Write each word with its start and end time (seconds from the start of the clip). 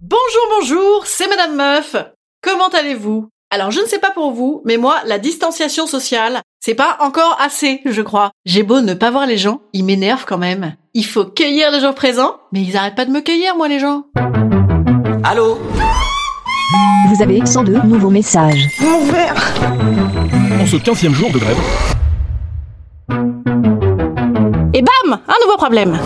Bonjour, 0.00 0.42
bonjour, 0.58 1.06
c'est 1.06 1.28
Madame 1.28 1.56
Meuf. 1.56 1.96
Comment 2.42 2.68
allez-vous? 2.68 3.28
Alors 3.50 3.70
je 3.70 3.80
ne 3.80 3.86
sais 3.86 3.98
pas 3.98 4.10
pour 4.10 4.32
vous, 4.32 4.62
mais 4.64 4.78
moi, 4.78 4.96
la 5.06 5.18
distanciation 5.18 5.86
sociale, 5.86 6.40
c'est 6.58 6.74
pas 6.74 6.96
encore 7.00 7.36
assez, 7.40 7.82
je 7.84 8.02
crois. 8.02 8.30
J'ai 8.46 8.62
beau 8.62 8.80
ne 8.80 8.94
pas 8.94 9.10
voir 9.10 9.26
les 9.26 9.36
gens, 9.36 9.60
ils 9.72 9.84
m'énervent 9.84 10.24
quand 10.24 10.38
même. 10.38 10.74
Il 10.94 11.04
faut 11.04 11.24
cueillir 11.24 11.70
les 11.70 11.80
gens 11.80 11.92
présents, 11.92 12.36
mais 12.52 12.62
ils 12.62 12.76
arrêtent 12.76 12.94
pas 12.94 13.04
de 13.04 13.10
me 13.10 13.20
cueillir, 13.20 13.56
moi, 13.56 13.68
les 13.68 13.78
gens. 13.78 14.04
Allô? 15.24 15.58
Vous 17.08 17.22
avez 17.22 17.44
102 17.44 17.82
nouveaux 17.84 18.10
messages. 18.10 18.68
En 18.80 20.66
ce 20.66 20.76
15e 20.76 21.12
jour 21.12 21.30
de 21.30 21.38
grève, 21.38 21.58
Et 24.74 24.82
bam 24.82 25.20
Un 25.28 25.34
nouveau 25.44 25.56
problème 25.58 25.98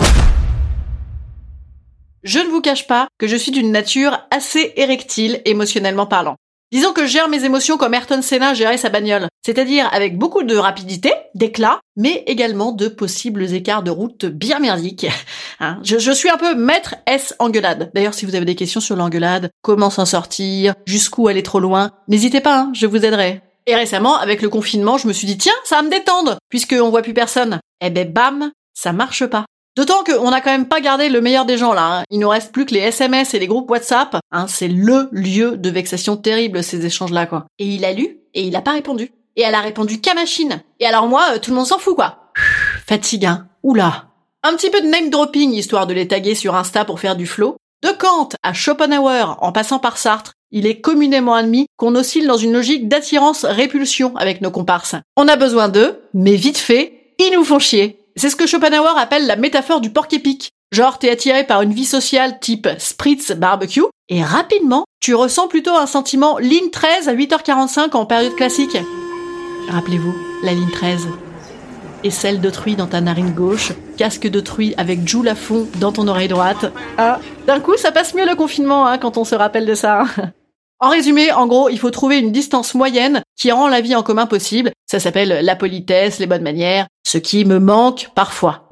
Je 2.27 2.39
ne 2.39 2.49
vous 2.49 2.59
cache 2.59 2.87
pas 2.87 3.07
que 3.19 3.25
je 3.25 3.37
suis 3.37 3.53
d'une 3.53 3.71
nature 3.71 4.19
assez 4.31 4.73
érectile 4.75 5.41
émotionnellement 5.45 6.07
parlant. 6.07 6.35
Disons 6.73 6.91
que 6.91 7.03
je 7.03 7.07
gère 7.07 7.29
mes 7.29 7.45
émotions 7.45 7.77
comme 7.77 7.93
Ayrton 7.93 8.21
Senna 8.21 8.53
gérait 8.53 8.75
sa 8.75 8.89
bagnole, 8.89 9.29
c'est-à-dire 9.45 9.87
avec 9.93 10.17
beaucoup 10.17 10.43
de 10.43 10.57
rapidité, 10.57 11.13
d'éclat, 11.35 11.79
mais 11.95 12.25
également 12.27 12.73
de 12.73 12.89
possibles 12.89 13.53
écarts 13.53 13.81
de 13.81 13.91
route 13.91 14.25
bien 14.25 14.59
merdiques. 14.59 15.07
Hein, 15.59 15.79
je, 15.83 16.11
suis 16.11 16.29
un 16.29 16.37
peu 16.37 16.53
maître 16.53 16.93
S 17.07 17.33
engueulade. 17.39 17.89
D'ailleurs, 17.95 18.13
si 18.13 18.27
vous 18.27 18.35
avez 18.35 18.45
des 18.45 18.53
questions 18.53 18.79
sur 18.79 18.95
l'engueulade, 18.95 19.49
comment 19.63 19.89
s'en 19.89 20.05
sortir, 20.05 20.75
jusqu'où 20.85 21.29
aller 21.29 21.41
trop 21.41 21.59
loin, 21.59 21.89
n'hésitez 22.07 22.41
pas, 22.41 22.59
hein, 22.59 22.71
je 22.75 22.85
vous 22.85 23.03
aiderai. 23.03 23.41
Et 23.65 23.73
récemment, 23.73 24.17
avec 24.17 24.43
le 24.43 24.49
confinement, 24.49 24.99
je 24.99 25.07
me 25.07 25.13
suis 25.13 25.25
dit 25.25 25.39
tiens, 25.39 25.55
ça 25.63 25.77
va 25.77 25.81
me 25.81 25.89
détendre, 25.89 26.37
puisqu'on 26.49 26.91
voit 26.91 27.01
plus 27.01 27.15
personne. 27.15 27.59
Eh 27.81 27.89
ben 27.89 28.07
bam, 28.07 28.51
ça 28.75 28.93
marche 28.93 29.25
pas. 29.25 29.45
D'autant 29.77 30.03
qu'on 30.03 30.31
n'a 30.31 30.41
quand 30.41 30.49
même 30.49 30.67
pas 30.67 30.81
gardé 30.81 31.07
le 31.07 31.21
meilleur 31.21 31.45
des 31.45 31.57
gens 31.57 31.71
là. 31.73 31.99
hein. 31.99 32.03
Il 32.09 32.19
nous 32.19 32.29
reste 32.29 32.51
plus 32.51 32.65
que 32.65 32.73
les 32.73 32.79
SMS 32.79 33.35
et 33.35 33.39
les 33.39 33.45
groupes 33.45 33.69
WhatsApp. 33.69 34.17
Hein, 34.31 34.47
c'est 34.47 34.67
le 34.67 35.07
lieu 35.11 35.55
de 35.55 35.69
vexation 35.69 36.17
terrible 36.17 36.63
ces 36.63 36.83
échanges-là 36.85 37.27
quoi. 37.27 37.45
Et 37.59 37.65
il 37.65 37.85
a 37.85 37.93
lu 37.93 38.17
et 38.33 38.41
il 38.41 38.55
a 38.55 38.61
pas 38.61 38.71
répondu. 38.71 39.11
Et 39.35 39.43
elle 39.43 39.53
a 39.53 39.61
répondu 39.61 40.01
qu'à 40.01 40.15
machine. 40.15 40.63
Et 40.79 40.87
alors 40.87 41.07
moi, 41.07 41.23
euh, 41.33 41.37
tout 41.37 41.51
le 41.51 41.57
monde 41.57 41.67
s'en 41.67 41.77
fout 41.77 41.95
quoi. 41.95 42.31
Fatigue 42.87 43.27
hein. 43.27 43.47
Oula. 43.61 44.05
Un 44.41 44.55
petit 44.55 44.71
peu 44.71 44.81
de 44.81 44.87
name 44.87 45.11
dropping 45.11 45.53
histoire 45.53 45.85
de 45.85 45.93
les 45.93 46.07
taguer 46.07 46.33
sur 46.33 46.55
Insta 46.55 46.83
pour 46.83 46.99
faire 46.99 47.15
du 47.15 47.27
flow. 47.27 47.55
De 47.83 47.89
Kant 47.91 48.29
à 48.41 48.53
Schopenhauer 48.53 49.35
en 49.41 49.51
passant 49.51 49.77
par 49.77 49.99
Sartre, 49.99 50.33
il 50.49 50.65
est 50.65 50.81
communément 50.81 51.35
admis 51.35 51.67
qu'on 51.77 51.93
oscille 51.93 52.25
dans 52.25 52.37
une 52.37 52.53
logique 52.53 52.87
d'attirance-répulsion 52.87 54.15
avec 54.15 54.41
nos 54.41 54.49
comparses. 54.49 54.95
On 55.15 55.27
a 55.27 55.35
besoin 55.35 55.69
d'eux, 55.69 56.01
mais 56.15 56.35
vite 56.35 56.57
fait, 56.57 57.13
ils 57.19 57.33
nous 57.35 57.43
font 57.43 57.59
chier. 57.59 57.99
C'est 58.17 58.31
ce 58.31 58.35
que 58.35 58.47
Schopenhauer 58.47 58.97
appelle 58.97 59.27
la 59.27 59.35
métaphore 59.35 59.79
du 59.79 59.91
porc 59.91 60.07
épic. 60.11 60.51
Genre, 60.71 60.97
t'es 60.97 61.11
attiré 61.11 61.43
par 61.43 61.61
une 61.61 61.71
vie 61.71 61.85
sociale 61.85 62.39
type 62.39 62.67
spritz 62.79 63.31
barbecue, 63.31 63.83
et 64.09 64.23
rapidement, 64.23 64.85
tu 64.99 65.13
ressens 65.13 65.47
plutôt 65.47 65.75
un 65.75 65.85
sentiment 65.85 66.39
ligne 66.39 66.71
13 66.71 67.09
à 67.09 67.13
8h45 67.13 67.95
en 67.95 68.07
période 68.07 68.35
classique. 68.35 68.77
Rappelez-vous, 69.69 70.15
la 70.43 70.53
ligne 70.53 70.71
13. 70.71 71.07
Et 72.03 72.09
celle 72.09 72.41
d'autrui 72.41 72.75
dans 72.75 72.87
ta 72.87 73.01
narine 73.01 73.33
gauche, 73.33 73.73
casque 73.97 74.27
d'autrui 74.27 74.73
avec 74.77 75.07
Joule 75.07 75.27
à 75.27 75.35
fond 75.35 75.67
dans 75.75 75.91
ton 75.91 76.07
oreille 76.07 76.27
droite. 76.27 76.71
Ah, 76.97 77.19
d'un 77.45 77.59
coup, 77.59 77.77
ça 77.77 77.91
passe 77.91 78.15
mieux 78.15 78.27
le 78.27 78.35
confinement 78.35 78.87
hein, 78.87 78.97
quand 78.97 79.17
on 79.17 79.25
se 79.25 79.35
rappelle 79.35 79.67
de 79.67 79.75
ça. 79.75 80.05
En 80.79 80.89
résumé, 80.89 81.31
en 81.31 81.47
gros, 81.47 81.69
il 81.69 81.79
faut 81.79 81.89
trouver 81.89 82.19
une 82.19 82.31
distance 82.31 82.75
moyenne 82.75 83.23
qui 83.35 83.51
rend 83.51 83.67
la 83.67 83.81
vie 83.81 83.95
en 83.95 84.03
commun 84.03 84.27
possible. 84.27 84.71
Ça 84.85 84.99
s'appelle 84.99 85.43
la 85.43 85.55
politesse, 85.55 86.19
les 86.19 86.27
bonnes 86.27 86.43
manières, 86.43 86.85
ce 87.03 87.17
qui 87.17 87.45
me 87.45 87.59
manque 87.59 88.09
parfois. 88.13 88.69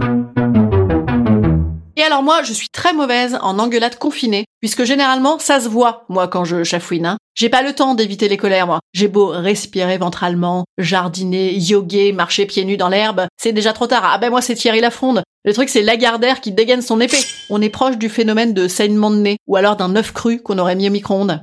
Et 1.97 2.03
alors 2.03 2.21
moi, 2.21 2.43
je 2.43 2.53
suis 2.53 2.69
très 2.69 2.93
mauvaise 2.93 3.39
en 3.41 3.57
engueulade 3.57 3.97
confinée, 3.97 4.45
puisque 4.59 4.83
généralement, 4.83 5.39
ça 5.39 5.59
se 5.59 5.67
voit, 5.67 6.05
moi, 6.07 6.27
quand 6.27 6.45
je 6.45 6.63
chafouine. 6.63 7.07
Hein. 7.07 7.17
J'ai 7.33 7.49
pas 7.49 7.63
le 7.63 7.73
temps 7.73 7.95
d'éviter 7.95 8.27
les 8.27 8.37
colères, 8.37 8.67
moi. 8.67 8.81
J'ai 8.93 9.07
beau 9.07 9.29
respirer 9.29 9.97
ventralement, 9.97 10.66
jardiner, 10.77 11.55
yoguer, 11.55 12.11
marcher 12.11 12.45
pieds 12.45 12.66
nus 12.66 12.77
dans 12.77 12.89
l'herbe, 12.89 13.25
c'est 13.37 13.51
déjà 13.51 13.73
trop 13.73 13.87
tard. 13.87 14.03
Ah 14.05 14.19
ben 14.19 14.29
moi, 14.29 14.43
c'est 14.43 14.53
Thierry 14.53 14.79
Lafronde. 14.79 15.23
Le 15.43 15.53
truc, 15.53 15.69
c'est 15.69 15.81
Lagardère 15.81 16.39
qui 16.39 16.51
dégaine 16.51 16.83
son 16.83 17.01
épée. 17.01 17.23
On 17.49 17.63
est 17.63 17.69
proche 17.69 17.97
du 17.97 18.09
phénomène 18.09 18.53
de 18.53 18.67
saignement 18.67 19.09
de 19.09 19.17
nez, 19.17 19.37
ou 19.47 19.55
alors 19.55 19.75
d'un 19.75 19.95
œuf 19.95 20.11
cru 20.11 20.39
qu'on 20.39 20.59
aurait 20.59 20.75
mis 20.75 20.87
au 20.87 20.91
micro-ondes. 20.91 21.41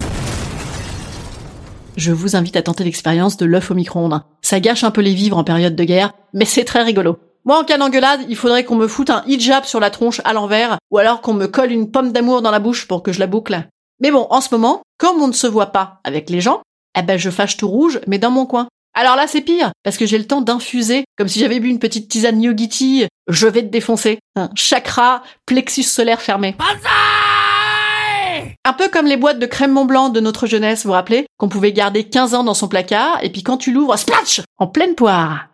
Je 1.97 2.13
vous 2.13 2.37
invite 2.37 2.57
à 2.57 2.63
tenter 2.63 2.85
l'expérience 2.85 3.37
de 3.37 3.45
l'œuf 3.45 3.71
au 3.71 3.75
micro-ondes. 3.75 4.23
Ça 4.41 4.61
gâche 4.61 4.83
un 4.83 4.91
peu 4.91 5.03
les 5.03 5.15
vivres 5.15 5.37
en 5.37 5.45
période 5.45 5.77
de 5.77 5.85
guerre, 5.85 6.13
mais 6.33 6.47
c'est 6.47 6.65
très 6.65 6.83
rigolo. 6.83 7.19
Moi, 7.45 7.59
en 7.59 7.65
cas 7.65 7.77
d'engueulade, 7.77 8.21
il 8.29 8.37
faudrait 8.37 8.65
qu'on 8.65 8.77
me 8.77 8.89
foute 8.89 9.11
un 9.11 9.23
hijab 9.27 9.65
sur 9.65 9.81
la 9.81 9.91
tronche 9.91 10.21
à 10.25 10.33
l'envers, 10.33 10.79
ou 10.91 10.99
alors 10.99 11.21
qu'on 11.21 11.35
me 11.35 11.49
colle 11.49 11.73
une 11.73 11.91
pomme 11.91 12.13
d'amour 12.13 12.41
dans 12.41 12.51
la 12.51 12.61
bouche 12.61 12.87
pour 12.89 13.03
que 13.03 13.13
je 13.13 13.21
la 13.21 13.27
boucle. 13.27 13.69
Mais 14.01 14.11
bon, 14.11 14.27
en 14.31 14.41
ce 14.41 14.55
moment, 14.55 14.83
comme 14.99 15.21
on 15.21 15.29
ne 15.29 15.33
se 15.33 15.47
voit 15.47 15.73
pas 15.73 16.01
avec 16.05 16.31
les 16.31 16.41
gens, 16.41 16.63
eh 16.99 17.03
ben 17.03 17.19
je 17.19 17.31
fâche 17.31 17.57
tout 17.57 17.69
rouge, 17.69 18.01
mais 18.07 18.19
dans 18.19 18.31
mon 18.31 18.47
coin. 18.47 18.69
Alors 18.95 19.17
là, 19.17 19.27
c'est 19.27 19.41
pire, 19.41 19.73
parce 19.83 19.97
que 19.97 20.07
j'ai 20.07 20.19
le 20.19 20.27
temps 20.27 20.41
d'infuser, 20.41 21.05
comme 21.19 21.29
si 21.29 21.41
j'avais 21.41 21.61
bu 21.61 21.69
une 21.69 21.79
petite 21.79 22.09
tisane 22.09 22.43
yogiti, 22.43 23.07
je 23.29 23.47
vais 23.47 23.63
te 23.63 23.69
défoncer. 23.69 24.19
Chakra, 24.55 25.23
plexus 25.47 25.83
solaire 25.83 26.23
fermé. 26.23 26.55
Un 28.65 28.73
peu 28.73 28.89
comme 28.89 29.07
les 29.07 29.17
boîtes 29.17 29.39
de 29.39 29.47
crème 29.47 29.73
Mont 29.73 29.85
Blanc 29.85 30.09
de 30.09 30.21
notre 30.21 30.47
jeunesse, 30.47 30.83
vous 30.83 30.89
vous 30.89 30.95
rappelez 30.95 31.27
Qu'on 31.39 31.49
pouvait 31.49 31.73
garder 31.73 32.05
15 32.05 32.35
ans 32.35 32.45
dans 32.45 32.55
son 32.55 32.69
placard, 32.69 33.19
et 33.23 33.31
puis 33.31 33.43
quand 33.43 33.57
tu 33.57 33.73
l'ouvres, 33.73 33.97
splatch 33.97 34.41
En 34.59 34.67
pleine 34.67 34.95
poire 34.95 35.49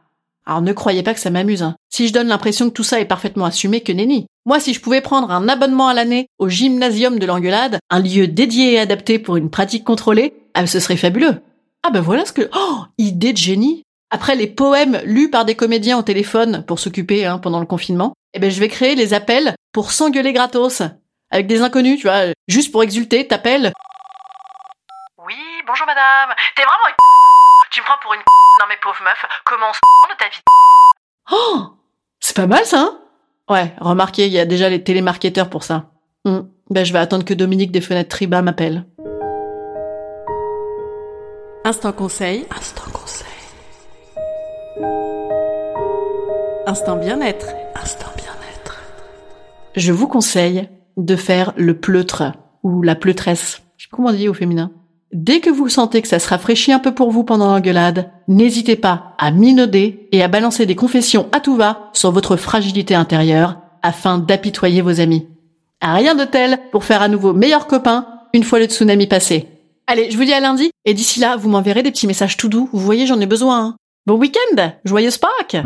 alors 0.49 0.62
ne 0.62 0.72
croyez 0.72 1.03
pas 1.03 1.12
que 1.12 1.21
ça 1.21 1.28
m'amuse. 1.28 1.62
Hein. 1.62 1.76
Si 1.91 2.09
je 2.09 2.15
donne 2.15 2.28
l'impression 2.28 2.71
que 2.71 2.75
tout 2.75 2.82
ça 2.82 3.00
est 3.00 3.04
parfaitement 3.04 3.44
assumé, 3.44 3.82
que 3.82 3.93
nenni. 3.93 4.26
Moi, 4.47 4.60
si 4.60 4.72
je 4.72 4.81
pouvais 4.81 5.03
prendre 5.03 5.31
un 5.31 5.47
abonnement 5.47 5.88
à 5.88 5.94
l'année 5.94 6.28
au 6.38 6.49
gymnasium 6.49 7.19
de 7.19 7.26
l'engueulade, 7.26 7.78
un 7.91 8.00
lieu 8.00 8.26
dédié 8.26 8.72
et 8.72 8.78
adapté 8.78 9.19
pour 9.19 9.37
une 9.37 9.50
pratique 9.50 9.84
contrôlée, 9.84 10.32
ah, 10.55 10.66
ce 10.66 10.81
serait 10.81 10.97
fabuleux. 10.97 11.43
Ah 11.82 11.91
ben 11.91 12.00
voilà 12.00 12.25
ce 12.25 12.32
que... 12.32 12.49
Oh 12.56 12.78
Idée 12.97 13.34
de 13.34 13.38
génie 13.38 13.82
Après 14.10 14.37
les 14.37 14.47
poèmes 14.47 15.03
lus 15.05 15.28
par 15.28 15.44
des 15.44 15.55
comédiens 15.55 15.99
au 15.99 16.03
téléphone 16.03 16.65
pour 16.66 16.78
s'occuper 16.78 17.26
hein, 17.26 17.37
pendant 17.37 17.60
le 17.60 17.66
confinement, 17.66 18.15
eh 18.32 18.38
ben 18.38 18.50
je 18.50 18.59
vais 18.59 18.69
créer 18.69 18.94
les 18.94 19.12
appels 19.12 19.55
pour 19.72 19.93
s'engueuler 19.93 20.32
gratos. 20.32 20.81
Avec 21.30 21.46
des 21.46 21.60
inconnus, 21.60 22.00
tu 22.00 22.06
vois, 22.06 22.32
juste 22.46 22.72
pour 22.72 22.82
exulter, 22.82 23.26
t'appelles. 23.26 23.72
Oui, 25.26 25.36
bonjour 25.66 25.86
madame. 25.86 26.34
T'es 26.56 26.62
vraiment 26.62 26.88
une 26.88 26.94
Tu 27.70 27.80
me 27.80 27.84
prends 27.84 27.98
pour 28.02 28.14
une 28.14 28.20
Non 28.60 28.66
mais 28.68 28.76
pauvre 28.82 29.02
meuf, 29.04 29.24
comment 29.44 29.66
on 29.68 29.72
se 29.72 29.80
de 30.12 30.18
ta 30.18 30.28
vie 30.28 30.40
Oh 31.30 31.76
C'est 32.20 32.34
pas 32.34 32.46
mal 32.46 32.64
ça, 32.64 32.80
hein? 32.80 32.98
Ouais, 33.50 33.74
remarquez, 33.78 34.26
il 34.26 34.32
y 34.32 34.38
a 34.38 34.46
déjà 34.46 34.68
les 34.70 34.82
télémarketeurs 34.82 35.50
pour 35.50 35.64
ça. 35.64 35.90
Hmm. 36.24 36.40
Ben 36.70 36.84
je 36.84 36.92
vais 36.92 36.98
attendre 36.98 37.24
que 37.24 37.34
Dominique 37.34 37.72
des 37.72 37.80
fenêtres 37.80 38.10
Triba 38.10 38.40
m'appelle. 38.40 38.86
Instant 41.64 41.92
conseil. 41.92 42.46
Instant 42.56 42.90
conseil. 42.90 43.26
Instant 46.66 46.96
bien-être. 46.96 47.46
Instant 47.74 48.10
bien-être. 48.16 48.80
Je 49.76 49.92
vous 49.92 50.08
conseille 50.08 50.69
de 50.98 51.16
faire 51.16 51.52
le 51.56 51.78
pleutre 51.78 52.32
ou 52.62 52.82
la 52.82 52.94
pleutresse. 52.94 53.62
Je 53.76 53.84
sais 53.84 53.88
pas 53.90 53.96
comment 53.96 54.08
on 54.10 54.12
dit 54.12 54.28
au 54.28 54.34
féminin. 54.34 54.70
Dès 55.12 55.40
que 55.40 55.48
vous 55.48 55.68
sentez 55.70 56.02
que 56.02 56.08
ça 56.08 56.18
se 56.18 56.28
rafraîchit 56.28 56.72
un 56.72 56.80
peu 56.80 56.92
pour 56.92 57.10
vous 57.10 57.24
pendant 57.24 57.46
l'engueulade, 57.46 58.10
n'hésitez 58.28 58.76
pas 58.76 59.14
à 59.16 59.30
minauder 59.30 60.06
et 60.12 60.22
à 60.22 60.28
balancer 60.28 60.66
des 60.66 60.76
confessions 60.76 61.28
à 61.32 61.40
tout 61.40 61.56
va 61.56 61.88
sur 61.94 62.10
votre 62.12 62.36
fragilité 62.36 62.94
intérieure 62.94 63.56
afin 63.82 64.18
d'apitoyer 64.18 64.82
vos 64.82 65.00
amis. 65.00 65.26
Rien 65.80 66.14
de 66.14 66.24
tel 66.24 66.58
pour 66.72 66.84
faire 66.84 67.00
à 67.00 67.08
nouveau 67.08 67.32
meilleurs 67.32 67.68
copains 67.68 68.06
une 68.34 68.42
fois 68.42 68.58
le 68.58 68.66
tsunami 68.66 69.06
passé. 69.06 69.46
Allez, 69.86 70.10
je 70.10 70.18
vous 70.18 70.24
dis 70.24 70.34
à 70.34 70.40
lundi 70.40 70.70
et 70.84 70.92
d'ici 70.92 71.20
là, 71.20 71.36
vous 71.36 71.48
m'enverrez 71.48 71.82
des 71.82 71.90
petits 71.92 72.06
messages 72.06 72.36
tout 72.36 72.48
doux. 72.50 72.68
Vous 72.72 72.80
voyez, 72.80 73.06
j'en 73.06 73.20
ai 73.20 73.26
besoin. 73.26 73.60
hein. 73.64 73.76
Bon 74.06 74.16
week-end 74.18 74.72
Joyeuse 74.84 75.18
Pâques 75.18 75.56